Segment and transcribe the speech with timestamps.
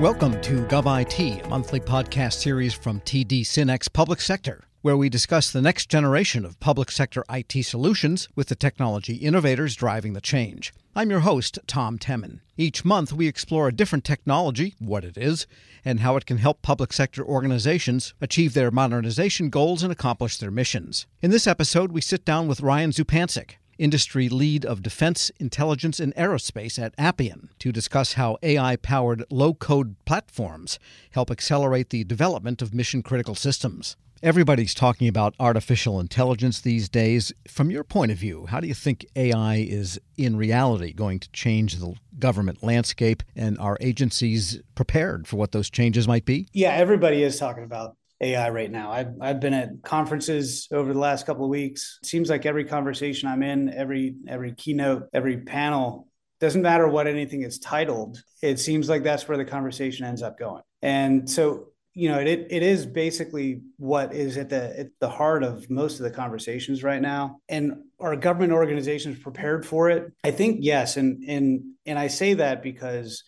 [0.00, 5.52] Welcome to GovIT, a monthly podcast series from TD SYNNEX Public Sector, where we discuss
[5.52, 10.74] the next generation of public sector IT solutions with the technology innovators driving the change.
[10.96, 12.40] I'm your host, Tom Temin.
[12.56, 15.46] Each month, we explore a different technology, what it is,
[15.84, 20.50] and how it can help public sector organizations achieve their modernization goals and accomplish their
[20.50, 21.06] missions.
[21.22, 26.14] In this episode, we sit down with Ryan Zupancic, industry lead of defense, intelligence, and
[26.14, 30.78] aerospace at Appian, to discuss how AI powered low code platforms
[31.10, 33.96] help accelerate the development of mission critical systems.
[34.22, 37.30] Everybody's talking about artificial intelligence these days.
[37.46, 41.30] From your point of view, how do you think AI is in reality going to
[41.32, 46.48] change the government landscape and are agencies prepared for what those changes might be?
[46.54, 48.90] Yeah, everybody is talking about AI right now.
[48.90, 51.98] I've, I've been at conferences over the last couple of weeks.
[52.02, 56.08] It seems like every conversation I'm in, every every keynote, every panel,
[56.40, 58.22] doesn't matter what anything is titled.
[58.42, 60.62] It seems like that's where the conversation ends up going.
[60.82, 65.42] And so, you know, it it is basically what is at the at the heart
[65.42, 67.38] of most of the conversations right now.
[67.48, 70.12] And are government organizations prepared for it?
[70.22, 70.96] I think yes.
[70.96, 73.24] And and and I say that because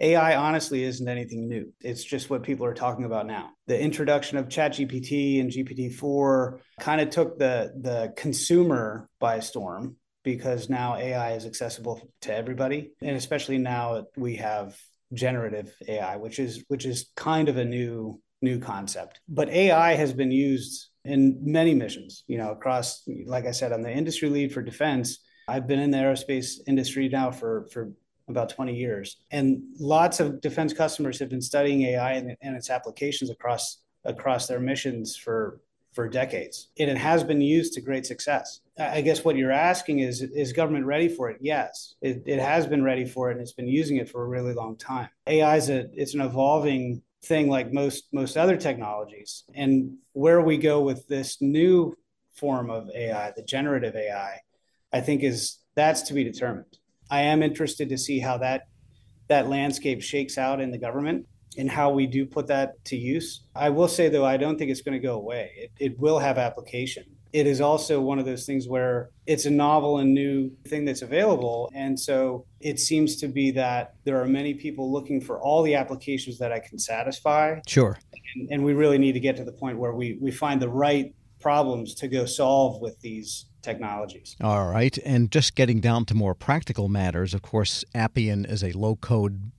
[0.00, 1.72] AI honestly isn't anything new.
[1.80, 3.50] It's just what people are talking about now.
[3.66, 10.68] The introduction of ChatGPT and GPT-4 kind of took the the consumer by storm because
[10.68, 14.76] now AI is accessible to everybody, and especially now we have
[15.12, 19.20] generative AI, which is which is kind of a new new concept.
[19.28, 23.82] But AI has been used in many missions, you know, across like I said, I'm
[23.82, 25.18] the industry lead for defense.
[25.48, 27.92] I've been in the aerospace industry now for for
[28.28, 29.16] about 20 years.
[29.30, 34.46] And lots of defense customers have been studying AI and, and its applications across across
[34.46, 35.60] their missions for
[35.92, 36.68] for decades.
[36.78, 38.60] And it has been used to great success.
[38.78, 41.38] I guess what you're asking is is government ready for it?
[41.40, 41.94] Yes.
[42.00, 44.54] It, it has been ready for it and it's been using it for a really
[44.54, 45.08] long time.
[45.26, 49.44] AI is a it's an evolving thing like most most other technologies.
[49.54, 51.96] And where we go with this new
[52.34, 54.40] form of AI, the generative AI,
[54.92, 56.77] I think is that's to be determined.
[57.10, 58.68] I am interested to see how that
[59.28, 61.26] that landscape shakes out in the government
[61.56, 63.42] and how we do put that to use.
[63.54, 65.52] I will say though, I don't think it's going to go away.
[65.56, 67.04] It, it will have application.
[67.32, 71.02] It is also one of those things where it's a novel and new thing that's
[71.02, 71.70] available.
[71.74, 75.74] And so it seems to be that there are many people looking for all the
[75.74, 77.60] applications that I can satisfy.
[77.66, 77.98] Sure.
[78.34, 80.70] And, and we really need to get to the point where we, we find the
[80.70, 84.34] right problems to go solve with these technologies.
[84.40, 84.96] All right.
[85.04, 89.52] And just getting down to more practical matters, of course, Appian is a low code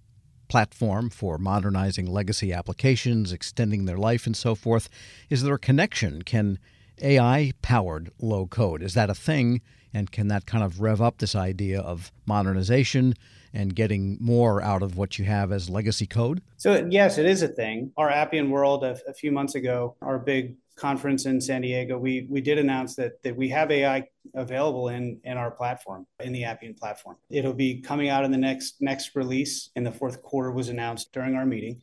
[0.47, 4.89] platform for modernizing legacy applications, extending their life, and so forth.
[5.29, 6.23] Is there a connection?
[6.23, 6.57] Can
[7.01, 9.61] AI powered low code, is that a thing?
[9.93, 13.13] And can that kind of rev up this idea of modernization
[13.53, 16.41] and getting more out of what you have as legacy code?
[16.57, 17.91] So, yes, it is a thing.
[17.97, 22.27] Our Appian World a, a few months ago, our big conference in San Diego, we
[22.29, 26.45] we did announce that that we have AI available in in our platform, in the
[26.45, 27.17] Appian platform.
[27.29, 31.11] It'll be coming out in the next next release in the fourth quarter was announced
[31.13, 31.81] during our meeting.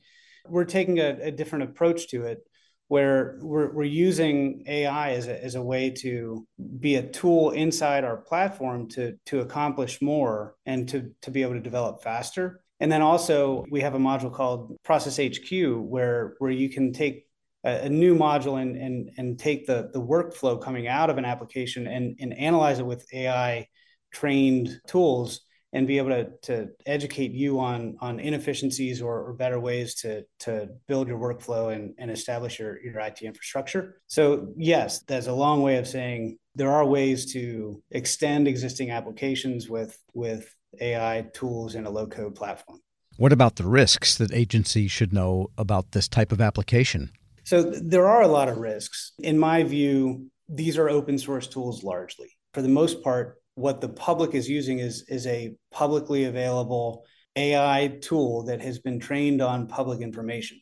[0.49, 2.47] We're taking a, a different approach to it
[2.89, 6.47] where we're, we're using AI as a, as a way to
[6.79, 11.55] be a tool inside our platform to, to accomplish more and to, to be able
[11.55, 12.61] to develop faster.
[12.79, 17.27] And then also we have a module called Process HQ where, where you can take
[17.67, 21.87] a, new module and, and, and take the, the workflow coming out of an application
[21.87, 23.67] and, and analyze it with AI
[24.13, 25.41] trained tools
[25.73, 30.25] and be able to, to educate you on, on inefficiencies or, or better ways to,
[30.39, 34.01] to build your workflow and, and establish your, your IT infrastructure.
[34.07, 39.69] So, yes, that's a long way of saying there are ways to extend existing applications
[39.69, 42.81] with, with AI tools in a low code platform.
[43.19, 47.11] What about the risks that agencies should know about this type of application?
[47.47, 49.13] So there are a lot of risks.
[49.21, 52.29] In my view, these are open source tools largely.
[52.53, 57.05] For the most part, what the public is using is, is a publicly available
[57.37, 60.61] AI tool that has been trained on public information.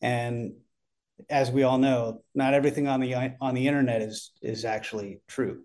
[0.00, 0.54] And
[1.28, 5.62] as we all know, not everything on the on the internet is is actually true.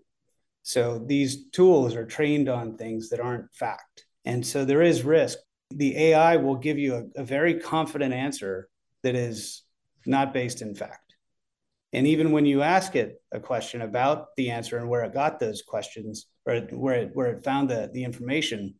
[0.63, 4.05] So these tools are trained on things that aren't fact.
[4.25, 5.37] And so there is risk.
[5.69, 8.67] The AI will give you a, a very confident answer
[9.03, 9.62] that is
[10.05, 11.15] not based in fact.
[11.93, 15.39] And even when you ask it a question about the answer and where it got
[15.39, 18.75] those questions or where it, where it found the, the information,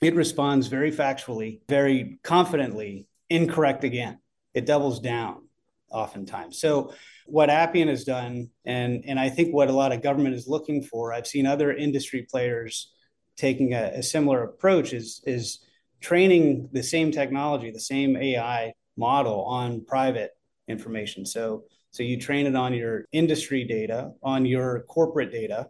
[0.00, 4.18] it responds very factually, very confidently, incorrect again.
[4.54, 5.42] It doubles down
[5.90, 6.58] oftentimes.
[6.58, 6.94] So
[7.26, 10.82] what Appian has done, and, and I think what a lot of government is looking
[10.82, 12.92] for, I've seen other industry players
[13.36, 15.60] taking a, a similar approach, is, is
[16.00, 20.30] training the same technology, the same AI model on private
[20.68, 21.24] information.
[21.26, 25.68] So so you train it on your industry data, on your corporate data,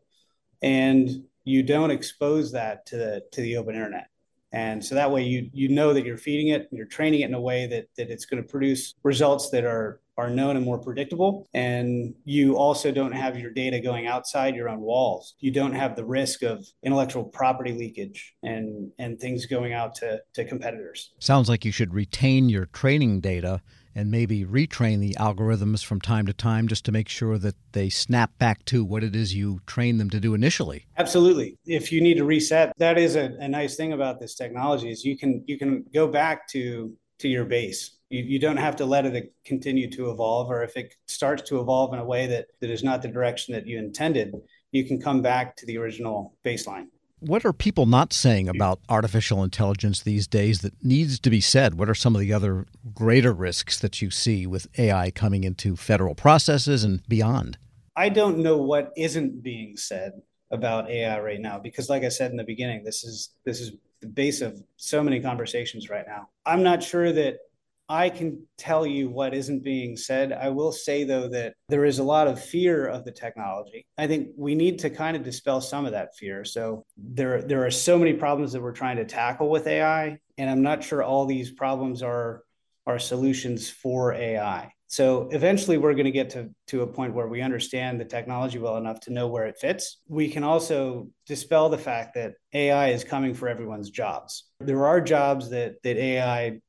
[0.61, 1.09] and
[1.45, 4.09] you don't expose that to the to the open internet.
[4.53, 7.35] And so that way you you know that you're feeding it, you're training it in
[7.35, 10.79] a way that that it's going to produce results that are are known and more
[10.79, 11.47] predictable.
[11.53, 15.35] And you also don't have your data going outside your own walls.
[15.41, 20.23] You don't have the risk of intellectual property leakage and and things going out to,
[20.35, 21.13] to competitors.
[21.19, 23.61] Sounds like you should retain your training data
[23.97, 27.89] and maybe retrain the algorithms from time to time just to make sure that they
[27.89, 30.85] snap back to what it is you train them to do initially.
[30.99, 31.57] Absolutely.
[31.65, 35.03] If you need to reset, that is a, a nice thing about this technology is
[35.03, 37.97] you can you can go back to to your base.
[38.11, 41.61] You, you don't have to let it continue to evolve, or if it starts to
[41.61, 44.35] evolve in a way that, that is not the direction that you intended,
[44.71, 46.89] you can come back to the original baseline.
[47.21, 51.79] What are people not saying about artificial intelligence these days that needs to be said?
[51.79, 55.77] What are some of the other greater risks that you see with AI coming into
[55.77, 57.57] federal processes and beyond?
[57.97, 60.21] I don't know what isn't being said
[60.51, 63.73] about AI right now because like I said in the beginning, this is this is
[64.01, 66.29] the base of so many conversations right now.
[66.45, 67.39] I'm not sure that
[67.88, 70.33] I can tell you what isn't being said.
[70.33, 73.87] I will say, though, that there is a lot of fear of the technology.
[73.97, 76.44] I think we need to kind of dispel some of that fear.
[76.44, 80.50] So there, there are so many problems that we're trying to tackle with AI, and
[80.50, 82.43] I'm not sure all these problems are,
[82.87, 84.73] are solutions for AI.
[84.88, 88.59] So eventually, we're going to get to, to a point where we understand the technology
[88.59, 89.99] well enough to know where it fits.
[90.09, 94.44] We can also dispel the fact that AI is coming for everyone's jobs.
[94.61, 96.61] There are jobs that, that AI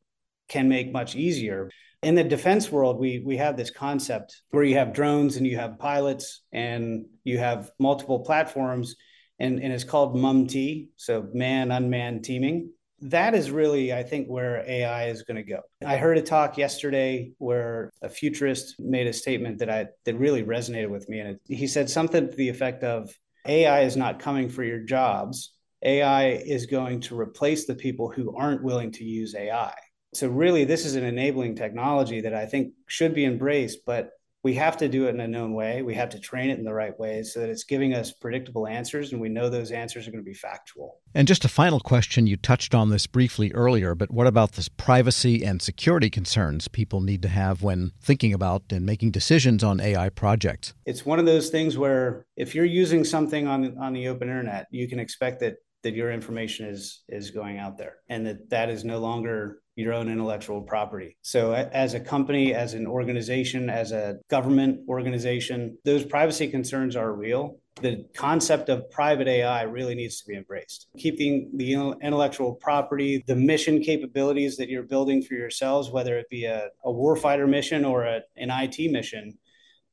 [0.48, 1.70] can make much easier.
[2.04, 5.58] In the defense world, we we have this concept where you have drones and you
[5.58, 8.96] have pilots and you have multiple platforms,
[9.40, 12.72] and, and it's called MUM-T, so man unmanned teaming.
[13.02, 15.62] That is really, I think, where AI is going to go.
[15.86, 20.44] I heard a talk yesterday where a futurist made a statement that I that really
[20.44, 23.12] resonated with me, and it, he said something to the effect of,
[23.48, 25.54] "AI is not coming for your jobs.
[25.84, 29.74] AI is going to replace the people who aren't willing to use AI."
[30.18, 34.12] So really this is an enabling technology that i think should be embraced but
[34.48, 35.82] we have to do it in a known way.
[35.82, 38.66] We have to train it in the right way so that it's giving us predictable
[38.66, 41.02] answers and we know those answers are going to be factual.
[41.14, 44.70] And just a final question you touched on this briefly earlier but what about this
[44.70, 49.82] privacy and security concerns people need to have when thinking about and making decisions on
[49.82, 50.74] ai projects?
[50.86, 54.68] It's one of those things where if you're using something on on the open internet
[54.72, 58.70] you can expect that that your information is is going out there and that that
[58.70, 61.16] is no longer your own intellectual property.
[61.22, 67.14] So, as a company, as an organization, as a government organization, those privacy concerns are
[67.14, 67.60] real.
[67.82, 70.88] The concept of private AI really needs to be embraced.
[70.98, 76.46] Keeping the intellectual property, the mission capabilities that you're building for yourselves, whether it be
[76.46, 79.38] a, a warfighter mission or a, an IT mission,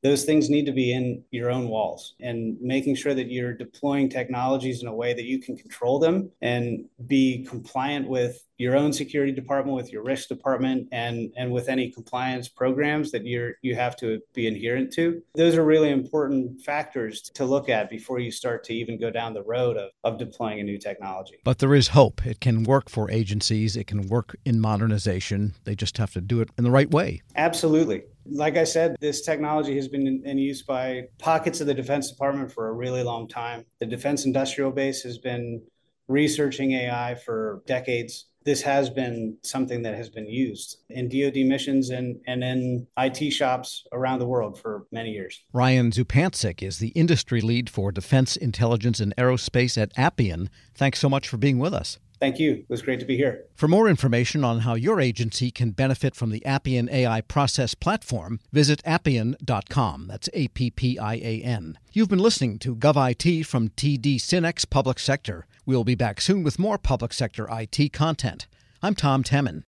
[0.03, 4.09] those things need to be in your own walls and making sure that you're deploying
[4.09, 8.93] technologies in a way that you can control them and be compliant with your own
[8.93, 13.75] security department with your risk department and and with any compliance programs that you're you
[13.75, 15.21] have to be adherent to.
[15.35, 19.33] Those are really important factors to look at before you start to even go down
[19.33, 21.37] the road of, of deploying a new technology.
[21.43, 22.25] But there is hope.
[22.25, 23.75] It can work for agencies.
[23.75, 25.55] It can work in modernization.
[25.65, 27.21] They just have to do it in the right way.
[27.35, 32.11] Absolutely like I said, this technology has been in, use by pockets of the Defense
[32.11, 33.65] Department for a really long time.
[33.79, 35.61] The Defense Industrial Base has been
[36.07, 38.27] researching AI for decades.
[38.43, 43.31] This has been something that has been used in DoD missions and, and in IT
[43.31, 45.43] shops around the world for many years.
[45.51, 50.51] Ryan Zupancic is the industry lead for defense intelligence and aerospace at Appian.
[50.75, 51.97] Thanks so much for being with us.
[52.19, 52.53] Thank you.
[52.53, 53.45] It was great to be here.
[53.55, 58.39] For more information on how your agency can benefit from the Appian AI process platform,
[58.51, 60.07] visit appian.com.
[60.07, 61.77] That's A P P I A N.
[61.91, 65.45] You've been listening to GovIT from TD SYNNEX Public Sector.
[65.65, 68.47] We'll be back soon with more public sector IT content.
[68.81, 69.63] I'm Tom Temin.